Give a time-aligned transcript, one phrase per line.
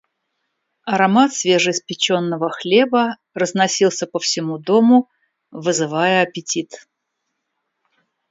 [0.93, 5.11] Аромат свежеиспеченного хлеба разносился по всему дому,
[5.51, 6.87] вызывая аппетит.